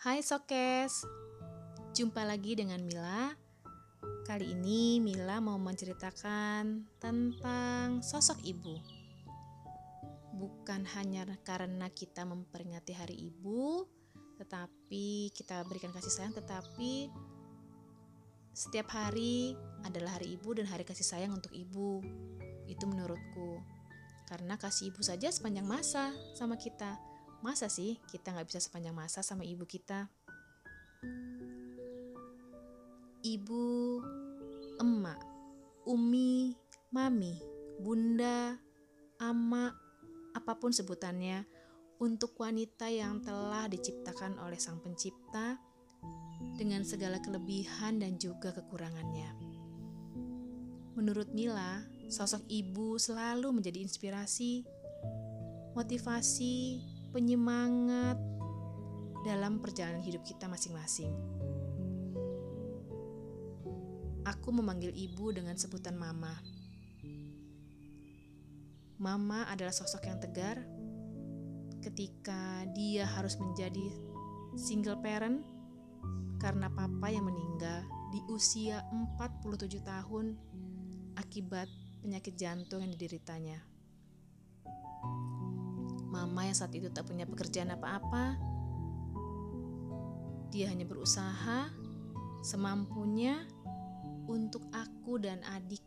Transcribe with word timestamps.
Hai 0.00 0.24
Sokes, 0.24 1.04
jumpa 1.92 2.24
lagi 2.24 2.56
dengan 2.56 2.80
Mila. 2.80 3.36
Kali 4.24 4.56
ini 4.56 4.96
Mila 4.96 5.44
mau 5.44 5.60
menceritakan 5.60 6.88
tentang 6.96 8.00
sosok 8.00 8.40
ibu. 8.40 8.80
Bukan 10.40 10.88
hanya 10.96 11.28
karena 11.44 11.92
kita 11.92 12.24
memperingati 12.24 12.96
hari 12.96 13.28
ibu, 13.28 13.84
tetapi 14.40 15.36
kita 15.36 15.68
berikan 15.68 15.92
kasih 15.92 16.08
sayang, 16.16 16.32
tetapi 16.32 17.12
setiap 18.56 18.88
hari 18.96 19.52
adalah 19.84 20.16
hari 20.16 20.32
ibu 20.32 20.56
dan 20.56 20.64
hari 20.64 20.88
kasih 20.88 21.04
sayang 21.04 21.36
untuk 21.36 21.52
ibu. 21.52 22.00
Itu 22.64 22.88
menurutku. 22.88 23.60
Karena 24.24 24.56
kasih 24.56 24.96
ibu 24.96 25.04
saja 25.04 25.28
sepanjang 25.28 25.68
masa 25.68 26.16
sama 26.32 26.56
kita 26.56 27.09
Masa 27.40 27.72
sih 27.72 27.96
kita 28.12 28.36
nggak 28.36 28.52
bisa 28.52 28.60
sepanjang 28.60 28.92
masa 28.92 29.24
sama 29.24 29.48
ibu 29.48 29.64
kita? 29.64 30.12
Ibu, 33.24 33.68
emak, 34.80 35.20
umi, 35.88 36.52
mami, 36.92 37.40
bunda, 37.80 38.60
ama, 39.16 39.72
apa 40.36 40.52
pun 40.60 40.72
sebutannya, 40.72 41.44
untuk 42.00 42.36
wanita 42.40 42.88
yang 42.88 43.20
telah 43.24 43.68
diciptakan 43.68 44.40
oleh 44.40 44.56
Sang 44.56 44.80
Pencipta 44.80 45.56
dengan 46.56 46.84
segala 46.84 47.20
kelebihan 47.20 48.00
dan 48.00 48.16
juga 48.16 48.52
kekurangannya. 48.56 49.32
Menurut 50.96 51.32
Mila, 51.32 51.84
sosok 52.08 52.44
ibu 52.48 53.00
selalu 53.00 53.48
menjadi 53.60 53.80
inspirasi, 53.84 54.64
motivasi, 55.72 56.80
penyemangat 57.10 58.16
dalam 59.26 59.60
perjalanan 59.60 60.00
hidup 60.00 60.24
kita 60.24 60.48
masing-masing. 60.48 61.12
Aku 64.24 64.54
memanggil 64.54 64.94
ibu 64.94 65.34
dengan 65.34 65.58
sebutan 65.58 65.98
mama. 65.98 66.32
Mama 69.00 69.48
adalah 69.48 69.72
sosok 69.72 70.06
yang 70.06 70.20
tegar 70.20 70.60
ketika 71.80 72.68
dia 72.76 73.08
harus 73.08 73.40
menjadi 73.40 73.96
single 74.60 75.00
parent 75.00 75.40
karena 76.36 76.68
papa 76.68 77.08
yang 77.08 77.24
meninggal 77.24 77.84
di 78.12 78.20
usia 78.28 78.84
47 78.92 79.80
tahun 79.80 80.36
akibat 81.16 81.68
penyakit 82.04 82.36
jantung 82.36 82.84
yang 82.84 82.92
dideritanya. 82.92 83.69
Mama 86.10 86.42
yang 86.44 86.58
saat 86.58 86.74
itu 86.74 86.90
tak 86.90 87.06
punya 87.06 87.24
pekerjaan 87.24 87.70
apa-apa. 87.70 88.34
Dia 90.50 90.66
hanya 90.66 90.82
berusaha 90.82 91.70
semampunya 92.42 93.46
untuk 94.26 94.66
aku 94.74 95.22
dan 95.22 95.38
adik 95.46 95.82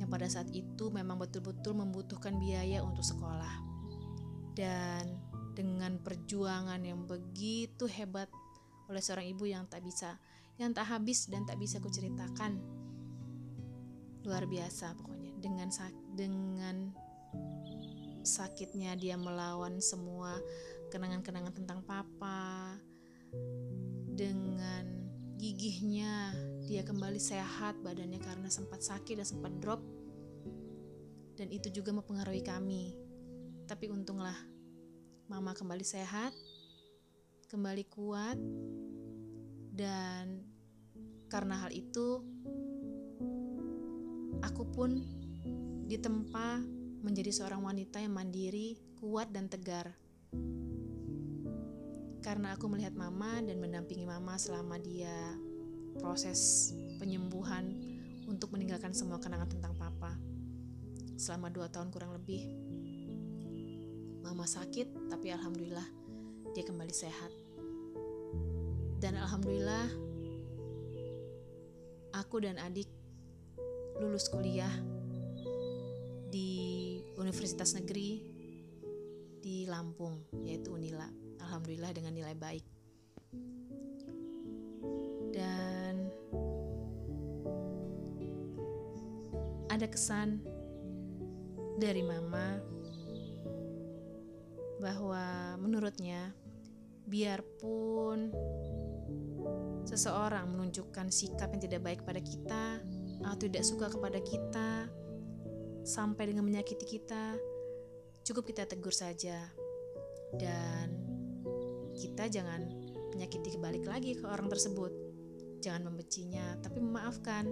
yang 0.00 0.08
pada 0.08 0.26
saat 0.32 0.48
itu 0.56 0.88
memang 0.88 1.20
betul-betul 1.20 1.76
membutuhkan 1.76 2.40
biaya 2.40 2.80
untuk 2.80 3.04
sekolah. 3.04 3.60
Dan 4.56 5.20
dengan 5.52 6.00
perjuangan 6.00 6.80
yang 6.80 7.04
begitu 7.04 7.84
hebat 7.84 8.32
oleh 8.88 8.98
seorang 9.04 9.28
ibu 9.28 9.44
yang 9.44 9.68
tak 9.68 9.84
bisa, 9.84 10.16
yang 10.56 10.72
tak 10.72 10.88
habis 10.88 11.28
dan 11.28 11.44
tak 11.44 11.60
bisa 11.60 11.78
kuceritakan. 11.78 12.58
Luar 14.24 14.48
biasa 14.48 14.96
pokoknya 14.96 15.36
dengan 15.36 15.68
dengan 16.16 16.76
sakitnya 18.22 18.96
dia 18.96 19.16
melawan 19.16 19.80
semua 19.80 20.36
kenangan-kenangan 20.90 21.54
tentang 21.54 21.80
papa 21.86 22.76
dengan 24.12 24.84
gigihnya 25.40 26.36
dia 26.68 26.84
kembali 26.84 27.16
sehat 27.16 27.80
badannya 27.80 28.20
karena 28.20 28.52
sempat 28.52 28.84
sakit 28.84 29.18
dan 29.22 29.26
sempat 29.26 29.52
drop 29.58 29.80
dan 31.40 31.48
itu 31.48 31.72
juga 31.72 31.96
mempengaruhi 31.96 32.44
kami. 32.44 32.92
Tapi 33.64 33.88
untunglah 33.88 34.36
mama 35.24 35.56
kembali 35.56 35.86
sehat 35.86 36.36
kembali 37.48 37.88
kuat 37.88 38.36
dan 39.72 40.44
karena 41.32 41.64
hal 41.64 41.70
itu 41.72 42.20
aku 44.44 44.62
pun 44.70 45.02
ditempa 45.88 46.62
menjadi 47.00 47.32
seorang 47.32 47.64
wanita 47.64 48.00
yang 48.00 48.12
mandiri, 48.12 48.76
kuat, 49.00 49.32
dan 49.32 49.48
tegar. 49.48 49.96
Karena 52.20 52.52
aku 52.52 52.68
melihat 52.68 52.92
mama 52.92 53.40
dan 53.40 53.56
mendampingi 53.56 54.04
mama 54.04 54.36
selama 54.36 54.76
dia 54.76 55.12
proses 55.96 56.70
penyembuhan 57.00 57.72
untuk 58.28 58.52
meninggalkan 58.52 58.92
semua 58.92 59.16
kenangan 59.16 59.48
tentang 59.48 59.72
papa. 59.80 60.14
Selama 61.16 61.48
dua 61.48 61.72
tahun 61.72 61.88
kurang 61.88 62.12
lebih, 62.16 62.44
mama 64.20 64.44
sakit, 64.44 65.08
tapi 65.08 65.32
alhamdulillah 65.32 65.84
dia 66.52 66.64
kembali 66.64 66.92
sehat. 66.92 67.32
Dan 69.00 69.16
alhamdulillah, 69.16 69.88
aku 72.12 72.44
dan 72.44 72.60
adik 72.60 72.88
lulus 73.96 74.28
kuliah 74.28 74.99
di 76.30 77.02
universitas 77.18 77.74
negeri 77.74 78.22
di 79.42 79.66
Lampung, 79.66 80.22
yaitu 80.46 80.70
Unila. 80.70 81.10
Alhamdulillah 81.42 81.90
dengan 81.90 82.14
nilai 82.14 82.38
baik. 82.38 82.64
Dan 85.34 86.06
ada 89.66 89.86
kesan 89.90 90.38
dari 91.80 92.06
mama 92.06 92.60
bahwa 94.78 95.56
menurutnya 95.58 96.30
biarpun 97.10 98.30
seseorang 99.88 100.46
menunjukkan 100.52 101.10
sikap 101.10 101.50
yang 101.50 101.62
tidak 101.62 101.80
baik 101.82 102.00
pada 102.06 102.20
kita 102.22 102.78
atau 103.24 103.44
tidak 103.48 103.64
suka 103.66 103.90
kepada 103.90 104.20
kita 104.22 104.86
sampai 105.86 106.30
dengan 106.30 106.44
menyakiti 106.46 106.86
kita, 106.86 107.36
cukup 108.24 108.50
kita 108.52 108.68
tegur 108.68 108.92
saja. 108.94 109.48
Dan 110.36 110.94
kita 111.98 112.30
jangan 112.30 112.62
menyakiti 113.12 113.58
balik 113.58 113.84
lagi 113.84 114.14
ke 114.14 114.24
orang 114.24 114.46
tersebut. 114.46 114.92
Jangan 115.60 115.92
membencinya, 115.92 116.56
tapi 116.62 116.80
memaafkan. 116.80 117.50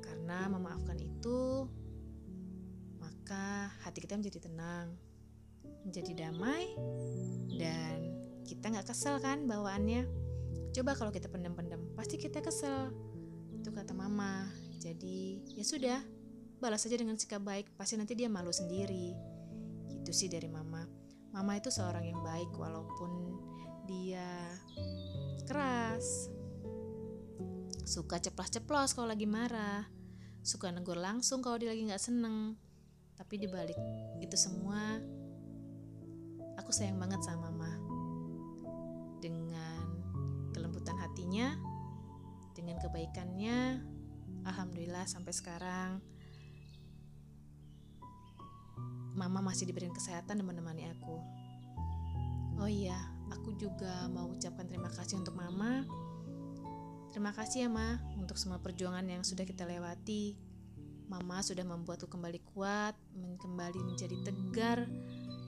Karena 0.00 0.48
memaafkan 0.48 0.96
itu, 1.00 1.68
maka 2.96 3.68
hati 3.84 4.04
kita 4.04 4.16
menjadi 4.16 4.48
tenang, 4.48 4.96
menjadi 5.84 6.28
damai, 6.28 6.72
dan 7.60 8.14
kita 8.44 8.72
nggak 8.72 8.88
kesel 8.88 9.20
kan 9.20 9.44
bawaannya. 9.44 10.08
Coba 10.74 10.96
kalau 10.96 11.12
kita 11.12 11.28
pendam-pendam, 11.28 11.92
pasti 11.92 12.16
kita 12.16 12.40
kesel. 12.40 12.92
Itu 13.52 13.68
kata 13.72 13.92
mama. 13.92 14.48
Jadi 14.80 15.40
ya 15.56 15.64
sudah, 15.64 16.00
balas 16.64 16.80
saja 16.80 16.96
dengan 16.96 17.20
sikap 17.20 17.44
baik, 17.44 17.76
pasti 17.76 18.00
nanti 18.00 18.16
dia 18.16 18.32
malu 18.32 18.48
sendiri. 18.48 19.12
Gitu 19.84 20.16
sih 20.16 20.32
dari 20.32 20.48
mama. 20.48 20.88
Mama 21.36 21.60
itu 21.60 21.68
seorang 21.68 22.08
yang 22.08 22.24
baik 22.24 22.56
walaupun 22.56 23.36
dia 23.84 24.24
keras. 25.44 26.32
Suka 27.84 28.16
ceplos-ceplos 28.16 28.96
kalau 28.96 29.12
lagi 29.12 29.28
marah. 29.28 29.84
Suka 30.40 30.72
negur 30.72 30.96
langsung 30.96 31.44
kalau 31.44 31.60
dia 31.60 31.68
lagi 31.68 31.84
nggak 31.84 32.00
seneng. 32.00 32.56
Tapi 33.20 33.44
dibalik 33.44 33.76
itu 34.24 34.34
semua, 34.40 34.96
aku 36.56 36.72
sayang 36.72 36.96
banget 36.96 37.20
sama 37.28 37.52
mama. 37.52 37.76
Dengan 39.20 40.00
kelembutan 40.56 40.96
hatinya, 40.96 41.60
dengan 42.56 42.80
kebaikannya, 42.80 43.84
alhamdulillah 44.48 45.04
sampai 45.04 45.32
sekarang 45.36 46.13
mama 49.34 49.50
masih 49.50 49.66
diberikan 49.66 49.90
kesehatan 49.90 50.38
dan 50.38 50.46
menemani 50.46 50.86
aku. 50.94 51.18
Oh 52.62 52.70
iya, 52.70 52.94
aku 53.34 53.58
juga 53.58 54.06
mau 54.14 54.30
ucapkan 54.30 54.62
terima 54.70 54.86
kasih 54.94 55.18
untuk 55.18 55.34
mama. 55.34 55.82
Terima 57.10 57.34
kasih 57.34 57.66
ya 57.66 57.70
ma 57.70 57.98
untuk 58.14 58.38
semua 58.38 58.62
perjuangan 58.62 59.02
yang 59.02 59.26
sudah 59.26 59.42
kita 59.42 59.66
lewati. 59.66 60.38
Mama 61.10 61.42
sudah 61.42 61.66
membuatku 61.66 62.06
kembali 62.06 62.46
kuat, 62.54 62.94
kembali 63.42 63.82
menjadi 63.82 64.14
tegar 64.22 64.86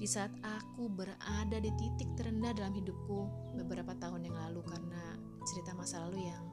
di 0.03 0.07
saat 0.11 0.35
aku 0.43 0.91
berada 0.91 1.57
di 1.63 1.71
titik 1.79 2.11
terendah 2.19 2.59
dalam 2.59 2.75
hidupku 2.75 3.55
beberapa 3.55 3.95
tahun 4.03 4.27
yang 4.27 4.35
lalu 4.35 4.67
karena 4.67 5.15
cerita 5.47 5.79
masa 5.79 6.03
lalu 6.03 6.27
yang 6.27 6.45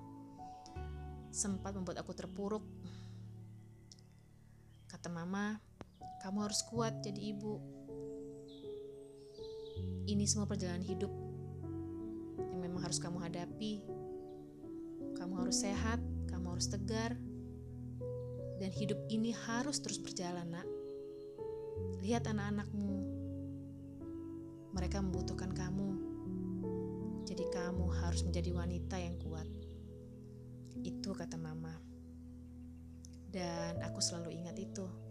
sempat 1.33 1.73
membuat 1.73 1.97
aku 2.05 2.13
terpuruk. 2.13 2.61
Kata 4.85 5.09
mama, 5.09 5.57
kamu 6.23 6.47
harus 6.47 6.63
kuat 6.71 7.03
jadi 7.03 7.35
ibu. 7.35 7.59
Ini 10.07 10.23
semua 10.23 10.47
perjalanan 10.47 10.83
hidup. 10.83 11.11
yang 12.39 12.59
memang 12.63 12.83
harus 12.83 12.99
kamu 12.99 13.19
hadapi. 13.23 13.83
Kamu 15.19 15.33
harus 15.39 15.63
sehat, 15.63 15.99
kamu 16.31 16.55
harus 16.55 16.67
tegar, 16.71 17.15
dan 18.59 18.71
hidup 18.71 18.99
ini 19.11 19.35
harus 19.35 19.79
terus 19.83 19.99
berjalan, 19.99 20.47
Nak. 20.47 20.67
Lihat 22.03 22.27
anak-anakmu, 22.27 22.91
mereka 24.75 24.99
membutuhkan 24.99 25.51
kamu. 25.51 25.89
Jadi, 27.23 27.47
kamu 27.51 27.87
harus 28.03 28.23
menjadi 28.27 28.51
wanita 28.51 28.95
yang 28.99 29.15
kuat. 29.23 29.47
Itu 30.83 31.15
kata 31.15 31.39
Mama, 31.39 31.75
dan 33.31 33.79
aku 33.83 34.03
selalu 34.03 34.35
ingat 34.35 34.59
itu 34.59 35.02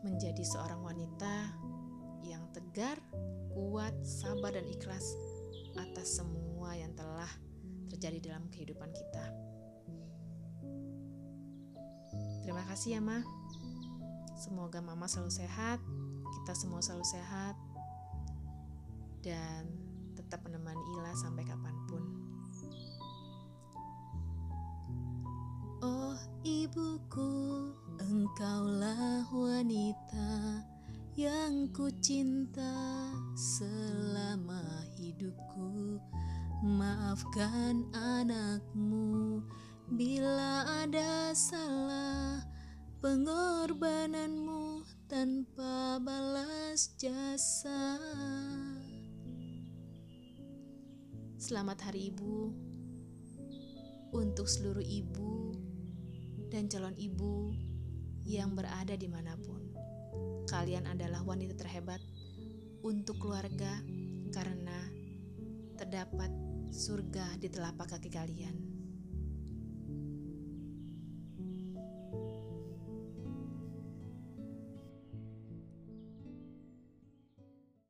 menjadi 0.00 0.40
seorang 0.40 0.80
wanita 0.80 1.52
yang 2.24 2.48
tegar, 2.56 2.96
kuat, 3.52 3.92
sabar, 4.00 4.56
dan 4.56 4.64
ikhlas 4.68 5.04
atas 5.76 6.20
semua 6.20 6.72
yang 6.76 6.92
telah 6.96 7.28
terjadi 7.92 8.32
dalam 8.32 8.48
kehidupan 8.48 8.90
kita. 8.90 9.24
Terima 12.40 12.64
kasih 12.66 12.98
ya, 12.98 13.00
Ma. 13.04 13.20
Semoga 14.40 14.80
Mama 14.80 15.04
selalu 15.04 15.36
sehat, 15.36 15.78
kita 16.40 16.56
semua 16.56 16.80
selalu 16.80 17.04
sehat, 17.04 17.54
dan 19.20 19.68
tetap 20.16 20.40
menemani 20.48 20.80
Ila 20.96 21.12
sampai 21.12 21.44
kapan 21.44 21.76
pun. 21.84 22.02
Oh 25.84 26.16
ibuku, 26.40 27.72
engkaulah 28.00 28.79
wanita 29.60 30.64
yang 31.20 31.68
ku 31.76 31.92
cinta 32.00 33.12
selama 33.36 34.88
hidupku. 34.96 36.00
Maafkan 36.64 37.84
anakmu 37.92 39.44
bila 39.92 40.64
ada 40.64 41.36
salah 41.36 42.40
pengorbananmu 43.04 44.80
tanpa 45.12 46.00
balas 46.00 46.96
jasa. 46.96 48.00
Selamat 51.36 51.84
Hari 51.84 52.08
Ibu 52.16 52.36
untuk 54.16 54.48
seluruh 54.48 54.88
ibu 54.88 55.52
dan 56.48 56.64
calon 56.72 56.96
ibu 56.96 57.68
yang 58.24 58.56
berada 58.56 58.96
di 58.96 59.08
mana 59.08 59.36
pun. 59.38 59.62
Kalian 60.48 60.88
adalah 60.90 61.22
wanita 61.22 61.54
terhebat 61.54 62.02
untuk 62.82 63.20
keluarga 63.20 63.80
karena 64.32 64.78
terdapat 65.76 66.32
surga 66.70 67.36
di 67.36 67.48
telapak 67.50 67.96
kaki 67.96 68.10
kalian. 68.10 68.79